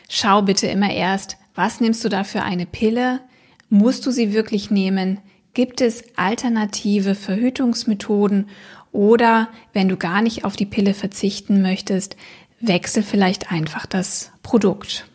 schau 0.08 0.42
bitte 0.42 0.68
immer 0.68 0.92
erst, 0.92 1.38
was 1.56 1.82
nimmst 1.82 2.04
du 2.04 2.10
da 2.10 2.24
für 2.24 2.44
eine 2.44 2.66
Pille? 2.66 3.22
Musst 3.70 4.06
du 4.06 4.12
sie 4.12 4.34
wirklich 4.34 4.72
nehmen? 4.72 5.20
Gibt 5.54 5.82
es 5.82 6.04
alternative 6.16 7.16
Verhütungsmethoden? 7.16 8.50
Oder 8.92 9.50
wenn 9.74 9.88
du 9.88 9.98
gar 9.98 10.22
nicht 10.22 10.44
auf 10.44 10.56
die 10.56 10.66
Pille 10.66 10.94
verzichten 10.94 11.62
möchtest, 11.62 12.16
wechsel 12.60 13.04
vielleicht 13.04 13.52
einfach 13.52 13.86
das 13.86 14.32
Produkt. 14.42 15.06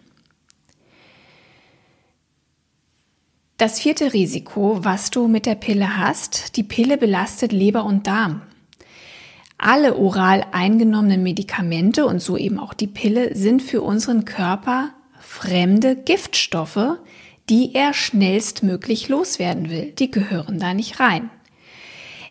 Das 3.57 3.81
vierte 3.81 4.13
Risiko, 4.13 4.79
was 4.83 5.11
du 5.11 5.29
mit 5.29 5.47
der 5.47 5.55
Pille 5.55 5.97
hast, 5.97 6.57
die 6.57 6.65
Pille 6.65 6.99
belastet 6.99 7.53
Leber 7.53 7.85
und 7.85 8.07
Darm. 8.07 8.43
Alle 9.59 9.97
oral 9.97 10.45
eingenommenen 10.53 11.23
Medikamente 11.23 12.05
und 12.07 12.21
so 12.21 12.37
eben 12.37 12.59
auch 12.59 12.75
die 12.75 12.89
Pille 12.89 13.37
sind 13.37 13.63
für 13.63 13.83
unseren 13.83 14.25
Körper 14.25 14.91
fremde 15.21 15.97
Giftstoffe, 15.97 16.99
die 17.51 17.75
er 17.75 17.93
schnellstmöglich 17.93 19.09
loswerden 19.09 19.71
will. 19.71 19.93
Die 19.93 20.11
gehören 20.11 20.59
da 20.59 20.75
nicht 20.75 21.01
rein. 21.01 21.31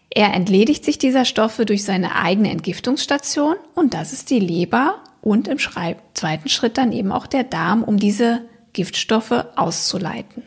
Er 0.09 0.33
entledigt 0.33 0.85
sich 0.85 0.97
dieser 0.97 1.25
Stoffe 1.25 1.65
durch 1.65 1.83
seine 1.83 2.15
eigene 2.15 2.51
Entgiftungsstation 2.51 3.55
und 3.73 3.93
das 3.93 4.13
ist 4.13 4.29
die 4.29 4.39
Leber 4.39 5.01
und 5.21 5.47
im 5.47 5.57
zweiten 5.57 6.49
Schritt 6.49 6.77
dann 6.77 6.91
eben 6.91 7.11
auch 7.11 7.25
der 7.25 7.43
Darm, 7.43 7.83
um 7.83 7.97
diese 7.97 8.41
Giftstoffe 8.73 9.45
auszuleiten. 9.55 10.43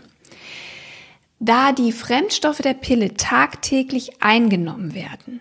Da 1.38 1.72
die 1.72 1.92
Fremdstoffe 1.92 2.58
der 2.58 2.74
Pille 2.74 3.14
tagtäglich 3.14 4.22
eingenommen 4.22 4.94
werden, 4.94 5.40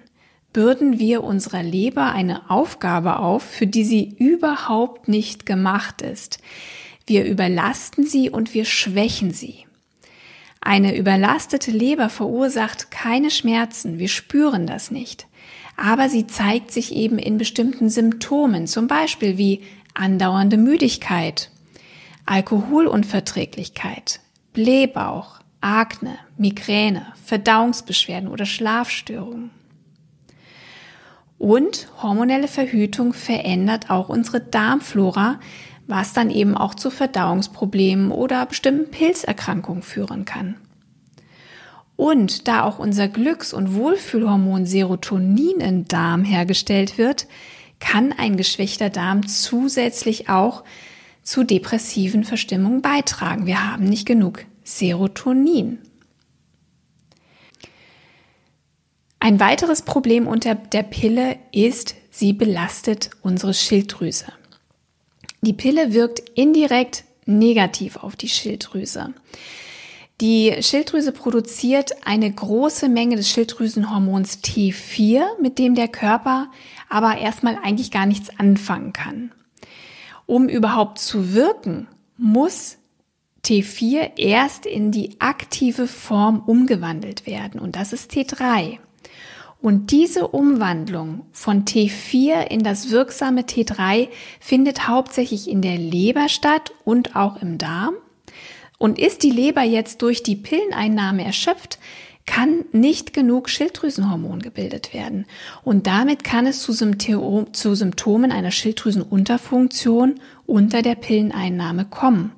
bürden 0.53 0.99
wir 0.99 1.23
unserer 1.23 1.63
Leber 1.63 2.11
eine 2.11 2.49
Aufgabe 2.49 3.19
auf, 3.19 3.43
für 3.43 3.67
die 3.67 3.83
sie 3.83 4.15
überhaupt 4.17 5.07
nicht 5.07 5.45
gemacht 5.45 6.01
ist. 6.01 6.39
Wir 7.07 7.25
überlasten 7.25 8.05
sie 8.05 8.29
und 8.29 8.53
wir 8.53 8.65
schwächen 8.65 9.31
sie. 9.31 9.65
Eine 10.61 10.97
überlastete 10.97 11.69
Leber 11.69 12.09
verursacht 12.09 12.89
keine 12.89 13.29
Schmerzen, 13.29 13.99
wir 13.99 14.07
spüren 14.07 14.65
das 14.65 14.89
nicht. 14.89 15.27
Aber 15.77 16.09
sie 16.09 16.25
zeigt 16.25 16.71
sich 16.71 16.95
eben 16.95 17.19
in 17.19 17.37
bestimmten 17.37 17.89
Symptomen, 17.89 18.65
zum 18.65 18.87
Beispiel 18.87 19.37
wie 19.37 19.61
andauernde 19.93 20.57
Müdigkeit, 20.57 21.51
Alkoholunverträglichkeit, 22.25 24.21
Blähbauch, 24.53 25.41
Akne, 25.61 26.17
Migräne, 26.37 27.13
Verdauungsbeschwerden 27.23 28.29
oder 28.29 28.45
Schlafstörungen. 28.45 29.51
Und 31.37 31.89
hormonelle 32.01 32.47
Verhütung 32.47 33.13
verändert 33.13 33.89
auch 33.89 34.09
unsere 34.09 34.39
Darmflora, 34.39 35.39
was 35.87 36.13
dann 36.13 36.29
eben 36.29 36.55
auch 36.55 36.75
zu 36.75 36.89
Verdauungsproblemen 36.89 38.11
oder 38.11 38.45
bestimmten 38.45 38.89
Pilzerkrankungen 38.91 39.83
führen 39.83 40.25
kann. 40.25 40.55
Und 41.95 42.47
da 42.47 42.63
auch 42.63 42.79
unser 42.79 43.07
Glücks- 43.07 43.53
und 43.53 43.73
Wohlfühlhormon 43.73 44.65
Serotonin 44.65 45.61
im 45.61 45.87
Darm 45.87 46.23
hergestellt 46.23 46.97
wird, 46.97 47.27
kann 47.79 48.13
ein 48.13 48.35
geschwächter 48.37 48.89
Darm 48.89 49.27
zusätzlich 49.27 50.29
auch 50.29 50.63
zu 51.23 51.43
depressiven 51.43 52.23
Verstimmungen 52.23 52.81
beitragen. 52.81 53.45
Wir 53.45 53.71
haben 53.71 53.85
nicht 53.85 54.05
genug 54.05 54.45
Serotonin. 54.63 55.79
Ein 59.19 59.39
weiteres 59.39 59.81
Problem 59.81 60.27
unter 60.27 60.53
der 60.53 60.83
Pille 60.83 61.37
ist, 61.51 61.95
sie 62.11 62.33
belastet 62.33 63.09
unsere 63.23 63.53
Schilddrüse. 63.53 64.25
Die 65.45 65.53
Pille 65.53 65.93
wirkt 65.93 66.23
indirekt 66.33 67.03
negativ 67.27 67.97
auf 67.97 68.15
die 68.15 68.29
Schilddrüse. 68.29 69.13
Die 70.19 70.55
Schilddrüse 70.61 71.11
produziert 71.11 72.07
eine 72.07 72.31
große 72.31 72.89
Menge 72.89 73.15
des 73.15 73.29
Schilddrüsenhormons 73.29 74.39
T4, 74.43 75.23
mit 75.39 75.59
dem 75.59 75.75
der 75.75 75.87
Körper 75.87 76.49
aber 76.89 77.19
erstmal 77.19 77.59
eigentlich 77.61 77.91
gar 77.91 78.07
nichts 78.07 78.31
anfangen 78.39 78.91
kann. 78.91 79.33
Um 80.25 80.49
überhaupt 80.49 80.97
zu 80.97 81.35
wirken, 81.35 81.87
muss 82.17 82.77
T4 83.45 84.17
erst 84.17 84.65
in 84.65 84.91
die 84.91 85.21
aktive 85.21 85.85
Form 85.85 86.39
umgewandelt 86.39 87.27
werden 87.27 87.59
und 87.59 87.75
das 87.75 87.93
ist 87.93 88.11
T3. 88.11 88.79
Und 89.65 89.89
diese 89.89 90.27
Umwandlung 90.27 91.25
von 91.31 91.65
T4 91.65 92.51
in 92.51 92.61
das 92.61 92.91
wirksame 92.91 93.41
T3 93.41 94.09
findet 94.39 94.87
hauptsächlich 94.87 95.49
in 95.49 95.63
der 95.63 95.79
Leber 95.79 96.29
statt 96.29 96.71
und 96.83 97.15
auch 97.15 97.41
im 97.41 97.57
Darm. 97.57 97.95
Und 98.77 98.99
ist 98.99 99.23
die 99.23 99.31
Leber 99.31 99.63
jetzt 99.63 100.03
durch 100.03 100.21
die 100.21 100.35
Pilleneinnahme 100.35 101.25
erschöpft, 101.25 101.79
kann 102.25 102.65
nicht 102.71 103.13
genug 103.13 103.49
Schilddrüsenhormon 103.49 104.41
gebildet 104.41 104.93
werden. 104.93 105.25
Und 105.63 105.85
damit 105.87 106.23
kann 106.23 106.47
es 106.47 106.61
zu, 106.61 106.71
Symptom, 106.71 107.53
zu 107.53 107.75
Symptomen 107.75 108.31
einer 108.31 108.51
Schilddrüsenunterfunktion 108.51 110.19
unter 110.47 110.81
der 110.81 110.95
Pilleneinnahme 110.95 111.85
kommen. 111.85 112.31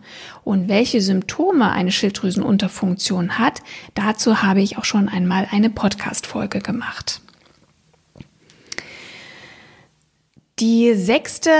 Und 0.43 0.67
welche 0.67 1.01
Symptome 1.01 1.71
eine 1.71 1.91
Schilddrüsenunterfunktion 1.91 3.37
hat, 3.39 3.61
dazu 3.95 4.43
habe 4.43 4.61
ich 4.61 4.77
auch 4.77 4.85
schon 4.85 5.07
einmal 5.07 5.47
eine 5.51 5.69
Podcast-Folge 5.69 6.59
gemacht. 6.59 7.21
Die 10.59 10.95
sechste 10.95 11.51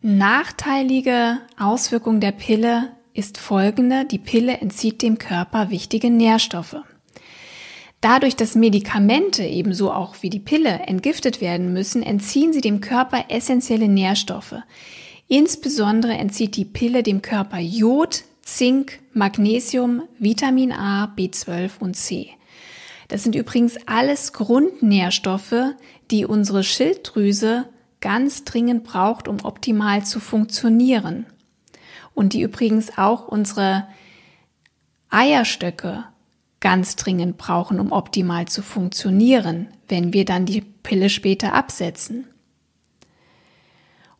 nachteilige 0.00 1.38
Auswirkung 1.58 2.20
der 2.20 2.32
Pille 2.32 2.92
ist 3.14 3.38
folgende. 3.38 4.04
Die 4.04 4.18
Pille 4.18 4.58
entzieht 4.58 5.02
dem 5.02 5.18
Körper 5.18 5.70
wichtige 5.70 6.10
Nährstoffe. 6.10 6.76
Dadurch, 8.00 8.36
dass 8.36 8.54
Medikamente 8.54 9.42
ebenso 9.42 9.90
auch 9.92 10.16
wie 10.20 10.30
die 10.30 10.38
Pille 10.38 10.70
entgiftet 10.86 11.40
werden 11.40 11.72
müssen, 11.72 12.02
entziehen 12.02 12.52
sie 12.52 12.60
dem 12.60 12.80
Körper 12.80 13.24
essentielle 13.28 13.88
Nährstoffe. 13.88 14.54
Insbesondere 15.26 16.12
entzieht 16.12 16.56
die 16.56 16.64
Pille 16.64 17.02
dem 17.02 17.22
Körper 17.22 17.58
Jod, 17.58 18.24
Zink, 18.42 19.00
Magnesium, 19.12 20.02
Vitamin 20.18 20.72
A, 20.72 21.12
B12 21.16 21.78
und 21.80 21.96
C. 21.96 22.30
Das 23.08 23.24
sind 23.24 23.34
übrigens 23.34 23.76
alles 23.86 24.32
Grundnährstoffe, 24.32 25.74
die 26.10 26.24
unsere 26.24 26.62
Schilddrüse 26.62 27.66
ganz 28.00 28.44
dringend 28.44 28.84
braucht, 28.84 29.28
um 29.28 29.44
optimal 29.44 30.04
zu 30.04 30.20
funktionieren. 30.20 31.26
Und 32.14 32.32
die 32.32 32.42
übrigens 32.42 32.96
auch 32.96 33.26
unsere 33.28 33.86
Eierstöcke 35.10 36.04
ganz 36.60 36.96
dringend 36.96 37.38
brauchen, 37.38 37.78
um 37.78 37.92
optimal 37.92 38.46
zu 38.46 38.62
funktionieren, 38.62 39.68
wenn 39.88 40.12
wir 40.12 40.24
dann 40.24 40.44
die 40.44 40.60
Pille 40.60 41.08
später 41.08 41.54
absetzen. 41.54 42.26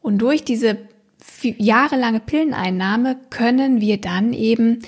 Und 0.00 0.18
durch 0.18 0.44
diese 0.44 0.78
jahrelange 1.42 2.20
Pilleneinnahme 2.20 3.16
können 3.30 3.80
wir 3.80 4.00
dann 4.00 4.32
eben 4.32 4.80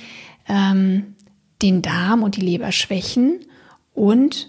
ähm, 0.49 1.17
den 1.63 1.83
Darm 1.83 2.23
und 2.23 2.37
die 2.37 2.41
Leber 2.41 2.73
schwächen 2.73 3.41
und 3.93 4.49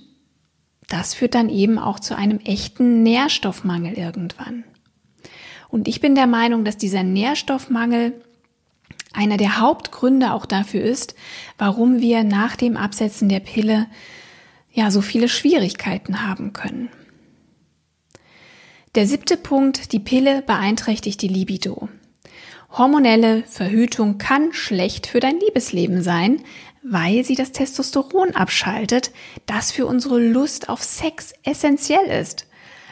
das 0.87 1.13
führt 1.13 1.35
dann 1.35 1.49
eben 1.49 1.79
auch 1.79 1.99
zu 1.99 2.17
einem 2.17 2.39
echten 2.39 3.01
Nährstoffmangel 3.01 3.93
irgendwann. 3.93 4.65
Und 5.69 5.87
ich 5.87 6.01
bin 6.01 6.15
der 6.15 6.27
Meinung, 6.27 6.65
dass 6.65 6.77
dieser 6.77 7.03
Nährstoffmangel 7.03 8.13
einer 9.13 9.37
der 9.37 9.59
Hauptgründe 9.59 10.33
auch 10.33 10.45
dafür 10.45 10.81
ist, 10.81 11.15
warum 11.57 11.99
wir 11.99 12.23
nach 12.23 12.55
dem 12.55 12.77
Absetzen 12.77 13.29
der 13.29 13.39
Pille 13.39 13.87
ja 14.71 14.91
so 14.91 15.01
viele 15.01 15.27
Schwierigkeiten 15.27 16.25
haben 16.25 16.53
können. 16.53 16.89
Der 18.95 19.07
siebte 19.07 19.37
Punkt, 19.37 19.93
die 19.93 19.99
Pille 19.99 20.41
beeinträchtigt 20.41 21.21
die 21.21 21.27
Libido. 21.27 21.89
Hormonelle 22.71 23.43
Verhütung 23.43 24.17
kann 24.17 24.53
schlecht 24.53 25.07
für 25.07 25.19
dein 25.19 25.39
Liebesleben 25.39 26.01
sein, 26.01 26.41
weil 26.83 27.23
sie 27.23 27.35
das 27.35 27.51
Testosteron 27.51 28.31
abschaltet, 28.31 29.11
das 29.45 29.71
für 29.71 29.85
unsere 29.85 30.19
Lust 30.19 30.69
auf 30.69 30.81
Sex 30.81 31.33
essentiell 31.43 32.05
ist. 32.05 32.47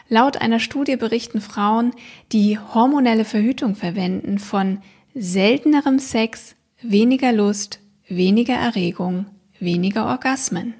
Laut 0.09 0.37
einer 0.37 0.59
Studie 0.59 0.95
berichten 0.95 1.39
Frauen, 1.39 1.93
die 2.31 2.57
hormonelle 2.59 3.25
Verhütung 3.25 3.75
verwenden, 3.75 4.39
von 4.39 4.81
seltenerem 5.19 5.99
Sex, 5.99 6.55
weniger 6.81 7.33
Lust, 7.33 7.79
weniger 8.07 8.53
Erregung, 8.55 9.25
weniger 9.59 10.05
Orgasmen. 10.05 10.73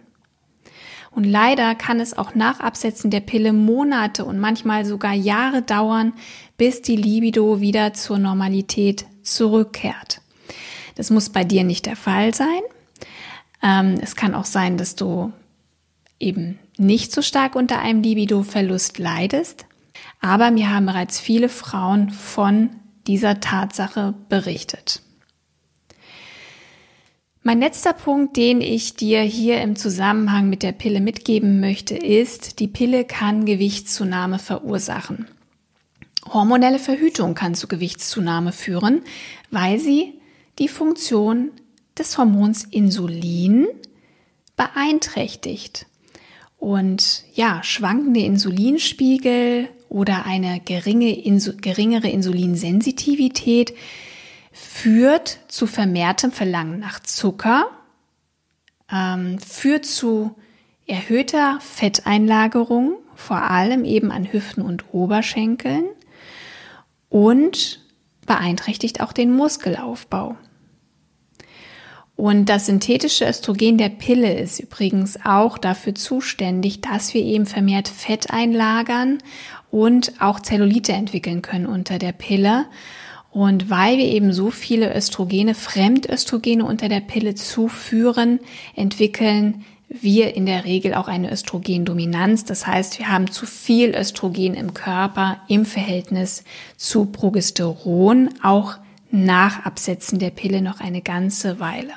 Und 1.11 1.25
leider 1.25 1.75
kann 1.75 1.99
es 1.99 2.17
auch 2.17 2.35
nach 2.35 2.61
Absetzen 2.61 3.11
der 3.11 3.19
Pille 3.19 3.51
Monate 3.51 4.23
und 4.23 4.39
manchmal 4.39 4.85
sogar 4.85 5.13
Jahre 5.13 5.61
dauern, 5.61 6.13
bis 6.57 6.81
die 6.81 6.95
Libido 6.95 7.59
wieder 7.59 7.93
zur 7.93 8.17
Normalität 8.17 9.05
zurückkehrt. 9.23 10.21
Das 10.95 11.09
muss 11.09 11.29
bei 11.29 11.43
dir 11.43 11.65
nicht 11.65 11.85
der 11.85 11.97
Fall 11.97 12.33
sein. 12.33 12.61
Ähm, 13.61 13.99
es 14.01 14.15
kann 14.15 14.35
auch 14.35 14.45
sein, 14.45 14.77
dass 14.77 14.95
du 14.95 15.33
eben 16.17 16.59
nicht 16.77 17.11
so 17.11 17.21
stark 17.21 17.55
unter 17.55 17.79
einem 17.79 18.03
Libido-Verlust 18.03 18.99
leidest. 18.99 19.65
Aber 20.21 20.51
mir 20.51 20.73
haben 20.73 20.85
bereits 20.85 21.19
viele 21.19 21.49
Frauen 21.49 22.11
von 22.11 22.69
dieser 23.09 23.39
Tatsache 23.39 24.13
berichtet. 24.29 25.01
Mein 27.41 27.59
letzter 27.59 27.93
Punkt, 27.93 28.37
den 28.37 28.61
ich 28.61 28.97
dir 28.97 29.21
hier 29.21 29.61
im 29.61 29.75
Zusammenhang 29.75 30.47
mit 30.47 30.61
der 30.61 30.73
Pille 30.73 31.01
mitgeben 31.01 31.59
möchte, 31.59 31.95
ist, 31.97 32.59
die 32.59 32.67
Pille 32.67 33.05
kann 33.05 33.45
Gewichtszunahme 33.45 34.37
verursachen. 34.37 35.27
Hormonelle 36.31 36.77
Verhütung 36.77 37.33
kann 37.33 37.55
zu 37.55 37.67
Gewichtszunahme 37.67 38.51
führen, 38.51 39.01
weil 39.49 39.79
sie 39.79 40.21
die 40.59 40.67
Funktion 40.67 41.49
des 41.97 42.15
Hormons 42.15 42.63
Insulin 42.65 43.65
beeinträchtigt. 44.55 45.87
Und 46.59 47.23
ja, 47.33 47.63
schwankende 47.63 48.19
Insulinspiegel 48.19 49.69
oder 49.89 50.25
eine 50.25 50.59
geringe, 50.59 51.11
insu, 51.19 51.53
geringere 51.57 52.07
Insulinsensitivität 52.07 53.73
führt 54.51 55.39
zu 55.47 55.67
vermehrtem 55.67 56.31
Verlangen 56.31 56.79
nach 56.79 56.99
Zucker, 56.99 57.67
ähm, 58.91 59.39
führt 59.39 59.85
zu 59.85 60.35
erhöhter 60.87 61.59
Fetteinlagerung, 61.61 62.97
vor 63.15 63.41
allem 63.41 63.83
eben 63.83 64.11
an 64.11 64.31
Hüften 64.31 64.61
und 64.61 64.93
Oberschenkeln 64.93 65.85
und 67.09 67.81
beeinträchtigt 68.25 69.01
auch 69.01 69.11
den 69.11 69.33
Muskelaufbau. 69.33 70.35
Und 72.15 72.47
das 72.49 72.65
synthetische 72.65 73.25
Östrogen 73.25 73.77
der 73.77 73.87
Pille 73.87 74.37
ist 74.37 74.59
übrigens 74.59 75.17
auch 75.23 75.57
dafür 75.57 75.95
zuständig, 75.95 76.81
dass 76.81 77.13
wir 77.13 77.21
eben 77.21 77.45
vermehrt 77.45 77.87
Fett 77.87 78.29
einlagern 78.29 79.19
und 79.71 80.13
auch 80.19 80.39
Zellulite 80.39 80.93
entwickeln 80.93 81.41
können 81.41 81.65
unter 81.65 81.99
der 81.99 82.11
Pille. 82.11 82.65
Und 83.31 83.69
weil 83.69 83.97
wir 83.97 84.05
eben 84.05 84.33
so 84.33 84.49
viele 84.49 84.95
Östrogene, 84.95 85.53
Fremdöstrogene 85.53 86.65
unter 86.65 86.89
der 86.89 87.01
Pille 87.01 87.35
zuführen, 87.35 88.39
entwickeln 88.75 89.65
wir 89.87 90.35
in 90.35 90.45
der 90.45 90.65
Regel 90.65 90.93
auch 90.93 91.07
eine 91.07 91.31
Östrogendominanz. 91.31 92.45
Das 92.45 92.65
heißt, 92.67 92.99
wir 92.99 93.09
haben 93.09 93.29
zu 93.31 93.45
viel 93.45 93.95
Östrogen 93.95 94.53
im 94.53 94.73
Körper 94.73 95.37
im 95.47 95.65
Verhältnis 95.65 96.43
zu 96.77 97.05
Progesteron, 97.05 98.29
auch 98.43 98.77
nach 99.11 99.65
Absetzen 99.65 100.19
der 100.19 100.29
Pille 100.29 100.61
noch 100.61 100.79
eine 100.79 101.01
ganze 101.01 101.59
Weile. 101.59 101.93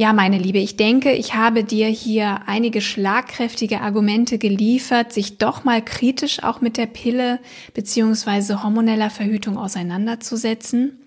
Ja, 0.00 0.14
meine 0.14 0.38
Liebe, 0.38 0.56
ich 0.56 0.78
denke, 0.78 1.12
ich 1.12 1.34
habe 1.34 1.62
dir 1.62 1.86
hier 1.88 2.40
einige 2.46 2.80
schlagkräftige 2.80 3.82
Argumente 3.82 4.38
geliefert, 4.38 5.12
sich 5.12 5.36
doch 5.36 5.62
mal 5.62 5.84
kritisch 5.84 6.42
auch 6.42 6.62
mit 6.62 6.78
der 6.78 6.86
Pille 6.86 7.38
beziehungsweise 7.74 8.62
hormoneller 8.62 9.10
Verhütung 9.10 9.58
auseinanderzusetzen. 9.58 11.00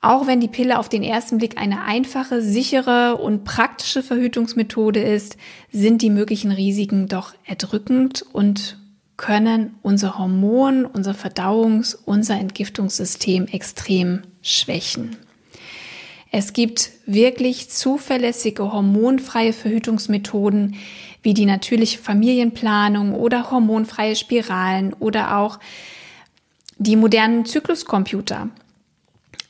Auch 0.00 0.26
wenn 0.26 0.40
die 0.40 0.48
Pille 0.48 0.78
auf 0.78 0.88
den 0.88 1.02
ersten 1.02 1.36
Blick 1.36 1.60
eine 1.60 1.82
einfache, 1.82 2.40
sichere 2.40 3.18
und 3.18 3.44
praktische 3.44 4.02
Verhütungsmethode 4.02 5.02
ist, 5.02 5.36
sind 5.70 6.00
die 6.00 6.08
möglichen 6.08 6.52
Risiken 6.52 7.06
doch 7.06 7.34
erdrückend 7.44 8.24
und 8.32 8.78
können 9.18 9.74
unser 9.82 10.18
Hormon, 10.18 10.86
unser 10.86 11.12
Verdauungs-, 11.12 11.98
unser 12.06 12.40
Entgiftungssystem 12.40 13.46
extrem 13.46 14.22
schwächen. 14.40 15.18
Es 16.30 16.52
gibt 16.52 16.90
wirklich 17.06 17.70
zuverlässige 17.70 18.72
hormonfreie 18.72 19.52
Verhütungsmethoden 19.52 20.76
wie 21.22 21.34
die 21.34 21.46
natürliche 21.46 21.98
Familienplanung 21.98 23.14
oder 23.14 23.50
hormonfreie 23.50 24.14
Spiralen 24.14 24.92
oder 24.92 25.38
auch 25.38 25.58
die 26.78 26.96
modernen 26.96 27.44
Zykluscomputer. 27.44 28.50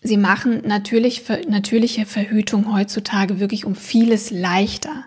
Sie 0.00 0.16
machen 0.16 0.62
natürlich, 0.64 1.24
natürliche 1.48 2.06
Verhütung 2.06 2.72
heutzutage 2.72 3.40
wirklich 3.40 3.64
um 3.64 3.74
vieles 3.74 4.30
leichter. 4.30 5.04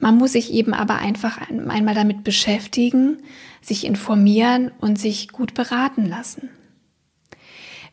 Man 0.00 0.18
muss 0.18 0.32
sich 0.32 0.52
eben 0.52 0.74
aber 0.74 0.96
einfach 0.96 1.38
einmal 1.48 1.94
damit 1.94 2.24
beschäftigen, 2.24 3.18
sich 3.60 3.86
informieren 3.86 4.72
und 4.80 4.98
sich 4.98 5.28
gut 5.28 5.54
beraten 5.54 6.06
lassen. 6.06 6.50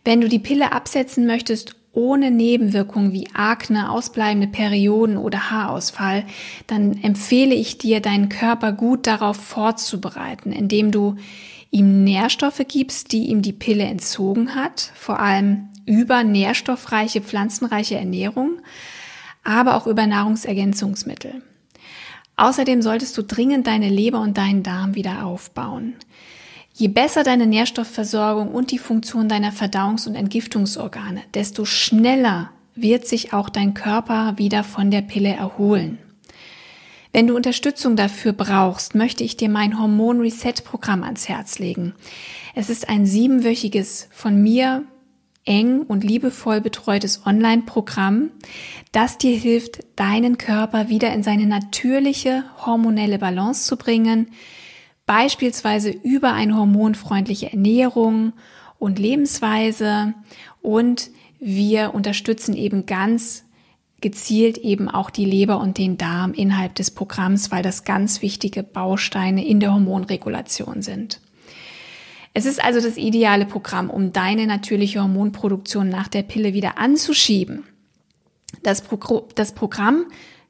Wenn 0.04 0.20
du 0.20 0.28
die 0.28 0.40
Pille 0.40 0.72
absetzen 0.72 1.28
möchtest 1.28 1.76
ohne 1.92 2.32
Nebenwirkungen 2.32 3.14
wie 3.14 3.30
Akne, 3.34 3.92
ausbleibende 3.92 4.48
Perioden 4.48 5.18
oder 5.18 5.50
Haarausfall, 5.50 6.26
dann 6.68 7.02
empfehle 7.02 7.56
ich 7.56 7.78
dir, 7.78 8.00
deinen 8.00 8.30
Körper 8.30 8.72
gut 8.72 9.08
darauf 9.08 9.38
vorzubereiten, 9.38 10.52
indem 10.52 10.92
du 10.92 11.16
ihm 11.72 12.04
Nährstoffe 12.04 12.62
gibst, 12.68 13.12
die 13.12 13.28
ihm 13.28 13.42
die 13.42 13.54
Pille 13.54 13.84
entzogen 13.84 14.56
hat, 14.56 14.92
vor 14.96 15.20
allem 15.20 15.70
über 15.86 16.24
nährstoffreiche, 16.24 17.22
pflanzenreiche 17.22 17.96
Ernährung, 17.96 18.60
aber 19.44 19.76
auch 19.76 19.88
über 19.88 20.06
Nahrungsergänzungsmittel. 20.06 21.42
Außerdem 22.38 22.82
solltest 22.82 23.18
du 23.18 23.24
dringend 23.24 23.68
deine 23.68 23.90
Leber 23.90 24.22
und 24.22 24.38
deinen 24.38 24.64
Darm 24.64 24.96
wieder 24.96 25.26
aufbauen. 25.26 25.96
Je 26.80 26.88
besser 26.88 27.24
deine 27.24 27.46
Nährstoffversorgung 27.46 28.54
und 28.54 28.72
die 28.72 28.78
Funktion 28.78 29.28
deiner 29.28 29.52
Verdauungs- 29.52 30.08
und 30.08 30.16
Entgiftungsorgane, 30.16 31.24
desto 31.34 31.66
schneller 31.66 32.52
wird 32.74 33.06
sich 33.06 33.34
auch 33.34 33.50
dein 33.50 33.74
Körper 33.74 34.38
wieder 34.38 34.64
von 34.64 34.90
der 34.90 35.02
Pille 35.02 35.28
erholen. 35.28 35.98
Wenn 37.12 37.28
du 37.28 37.36
Unterstützung 37.36 37.98
dafür 37.98 38.32
brauchst, 38.32 38.96
möchte 38.96 39.26
ich 39.26 39.36
dir 39.36 39.50
mein 39.50 39.78
Hormon 39.78 40.22
Reset 40.22 40.54
Programm 40.64 41.04
ans 41.04 41.28
Herz 41.28 41.60
legen. 41.60 41.96
Es 42.56 42.70
ist 42.70 42.88
ein 42.88 43.06
siebenwöchiges 43.06 44.08
von 44.14 44.42
mir 44.42 44.86
eng 45.44 45.82
und 45.82 46.06
liebevoll 46.06 46.62
betreutes 46.62 47.26
Online-Programm, 47.26 48.32
das 48.94 49.18
dir 49.18 49.36
hilft, 49.36 49.82
deinen 49.98 50.38
Körper 50.38 50.88
wieder 50.88 51.12
in 51.12 51.24
seine 51.24 51.46
natürliche 51.46 52.46
hormonelle 52.66 53.20
Balance 53.20 53.66
zu 53.66 53.76
bringen, 53.76 54.28
beispielsweise 55.10 55.90
über 55.90 56.34
eine 56.34 56.56
hormonfreundliche 56.56 57.52
Ernährung 57.52 58.34
und 58.78 59.00
Lebensweise 59.00 60.14
und 60.62 61.10
wir 61.40 61.96
unterstützen 61.96 62.56
eben 62.56 62.86
ganz 62.86 63.44
gezielt 64.02 64.60
eben 64.60 64.88
auch 64.88 65.10
die 65.10 65.26
Leber 65.26 65.60
und 65.62 65.80
den 65.80 65.98
Darm 65.98 66.34
innerhalb 66.34 66.76
des 66.76 66.92
Programms, 66.92 67.50
weil 67.50 67.64
das 67.64 67.86
ganz 67.86 68.22
wichtige 68.22 68.62
Bausteine 68.62 69.44
in 69.44 69.60
der 69.60 69.74
Hormonregulation 69.74 70.84
sind. 70.84 71.20
Es 72.36 72.46
ist 72.46 72.64
also 72.64 72.80
das 72.80 72.96
ideale 72.96 73.48
Programm, 73.48 73.90
um 73.90 74.14
deine 74.14 74.46
natürliche 74.46 75.02
Hormonproduktion 75.02 75.90
nach 75.90 76.08
der 76.08 76.22
Pille 76.22 76.54
wieder 76.54 76.78
anzuschieben. 76.78 77.64
Das, 78.62 78.84
Pro 78.84 79.28
das 79.34 79.54
Programm 79.56 80.06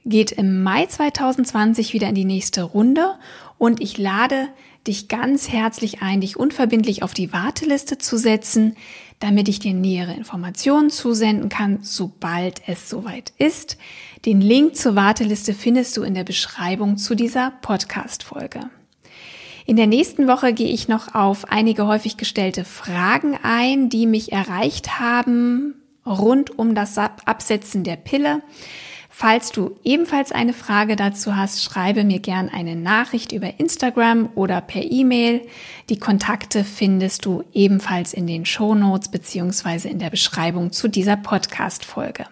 geht 0.05 0.31
im 0.31 0.63
Mai 0.63 0.85
2020 0.85 1.93
wieder 1.93 2.09
in 2.09 2.15
die 2.15 2.25
nächste 2.25 2.63
Runde 2.63 3.15
und 3.57 3.81
ich 3.81 3.97
lade 3.97 4.47
dich 4.87 5.07
ganz 5.07 5.49
herzlich 5.49 6.01
ein, 6.01 6.21
dich 6.21 6.37
unverbindlich 6.37 7.03
auf 7.03 7.13
die 7.13 7.33
Warteliste 7.33 7.97
zu 7.97 8.17
setzen, 8.17 8.75
damit 9.19 9.49
ich 9.49 9.59
dir 9.59 9.73
nähere 9.73 10.13
Informationen 10.13 10.89
zusenden 10.89 11.49
kann, 11.49 11.79
sobald 11.81 12.61
es 12.67 12.89
soweit 12.89 13.33
ist. 13.37 13.77
Den 14.25 14.41
Link 14.41 14.75
zur 14.75 14.95
Warteliste 14.95 15.53
findest 15.53 15.95
du 15.97 16.03
in 16.03 16.13
der 16.13 16.23
Beschreibung 16.23 16.97
zu 16.97 17.15
dieser 17.15 17.51
Podcast-Folge. 17.61 18.69
In 19.65 19.75
der 19.75 19.87
nächsten 19.87 20.27
Woche 20.27 20.53
gehe 20.53 20.71
ich 20.71 20.87
noch 20.87 21.13
auf 21.13 21.51
einige 21.51 21.85
häufig 21.85 22.17
gestellte 22.17 22.63
Fragen 22.63 23.37
ein, 23.43 23.89
die 23.89 24.07
mich 24.07 24.31
erreicht 24.31 24.99
haben 24.99 25.75
rund 26.05 26.57
um 26.57 26.73
das 26.73 26.97
Absetzen 26.97 27.83
der 27.83 27.97
Pille. 27.97 28.41
Falls 29.21 29.51
du 29.51 29.75
ebenfalls 29.83 30.31
eine 30.31 30.53
Frage 30.53 30.95
dazu 30.95 31.35
hast, 31.35 31.61
schreibe 31.61 32.05
mir 32.05 32.19
gern 32.19 32.47
eine 32.47 32.77
Nachricht 32.77 33.33
über 33.33 33.59
Instagram 33.59 34.29
oder 34.33 34.61
per 34.61 34.81
E-Mail. 34.81 35.41
Die 35.89 35.99
Kontakte 35.99 36.63
findest 36.63 37.25
du 37.25 37.43
ebenfalls 37.51 38.13
in 38.13 38.27
den 38.27 38.45
Show 38.45 38.75
Notes 38.75 39.11
beziehungsweise 39.11 39.89
in 39.89 39.99
der 39.99 40.09
Beschreibung 40.09 40.71
zu 40.71 40.87
dieser 40.87 41.17
Podcast-Folge. 41.17 42.27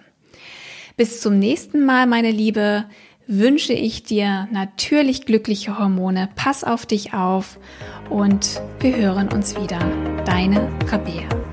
Bis 0.96 1.20
zum 1.20 1.38
nächsten 1.40 1.84
Mal, 1.84 2.08
meine 2.08 2.32
Liebe, 2.32 2.86
wünsche 3.28 3.74
ich 3.74 4.04
dir 4.04 4.48
natürlich 4.54 5.26
glückliche 5.26 5.78
Hormone. 5.78 6.30
Pass 6.38 6.64
auf 6.64 6.86
dich 6.86 7.14
auf 7.14 7.60
und 8.10 8.62
wir 8.80 8.96
hören 8.96 9.28
uns 9.28 9.58
wieder. 9.62 9.80
Deine 10.24 10.70
Rabea. 10.88 11.47